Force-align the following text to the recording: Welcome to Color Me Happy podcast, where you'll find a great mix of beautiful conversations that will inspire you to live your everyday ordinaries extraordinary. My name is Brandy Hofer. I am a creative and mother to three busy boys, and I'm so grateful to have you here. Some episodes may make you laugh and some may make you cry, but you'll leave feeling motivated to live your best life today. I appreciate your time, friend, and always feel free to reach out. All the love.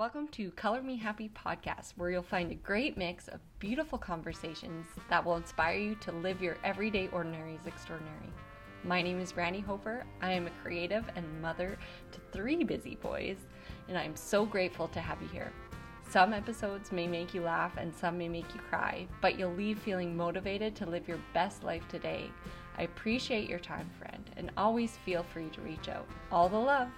Welcome 0.00 0.28
to 0.28 0.50
Color 0.52 0.80
Me 0.80 0.96
Happy 0.96 1.30
podcast, 1.36 1.92
where 1.98 2.08
you'll 2.08 2.22
find 2.22 2.50
a 2.50 2.54
great 2.54 2.96
mix 2.96 3.28
of 3.28 3.38
beautiful 3.58 3.98
conversations 3.98 4.86
that 5.10 5.22
will 5.22 5.36
inspire 5.36 5.76
you 5.76 5.94
to 5.96 6.10
live 6.10 6.40
your 6.40 6.56
everyday 6.64 7.08
ordinaries 7.08 7.66
extraordinary. 7.66 8.32
My 8.82 9.02
name 9.02 9.20
is 9.20 9.32
Brandy 9.32 9.60
Hofer. 9.60 10.04
I 10.22 10.32
am 10.32 10.46
a 10.46 10.62
creative 10.62 11.04
and 11.16 11.42
mother 11.42 11.76
to 12.12 12.20
three 12.32 12.64
busy 12.64 12.94
boys, 12.94 13.36
and 13.88 13.98
I'm 13.98 14.16
so 14.16 14.46
grateful 14.46 14.88
to 14.88 15.00
have 15.00 15.20
you 15.20 15.28
here. 15.28 15.52
Some 16.08 16.32
episodes 16.32 16.92
may 16.92 17.06
make 17.06 17.34
you 17.34 17.42
laugh 17.42 17.76
and 17.76 17.94
some 17.94 18.16
may 18.16 18.28
make 18.28 18.54
you 18.54 18.60
cry, 18.70 19.06
but 19.20 19.38
you'll 19.38 19.52
leave 19.52 19.80
feeling 19.80 20.16
motivated 20.16 20.74
to 20.76 20.86
live 20.88 21.08
your 21.08 21.20
best 21.34 21.62
life 21.62 21.86
today. 21.88 22.30
I 22.78 22.84
appreciate 22.84 23.50
your 23.50 23.58
time, 23.58 23.90
friend, 23.98 24.30
and 24.38 24.50
always 24.56 24.96
feel 25.04 25.24
free 25.24 25.50
to 25.50 25.60
reach 25.60 25.90
out. 25.90 26.08
All 26.32 26.48
the 26.48 26.56
love. 26.56 26.88